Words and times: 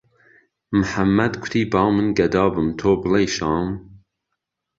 محەممەد 0.77 1.33
کوتی 1.41 1.63
با 1.71 1.83
من 1.95 2.07
گهدا 2.17 2.45
بم 2.53 2.67
تۆ 2.79 2.91
بلێی 3.01 3.27
شام 3.35 3.67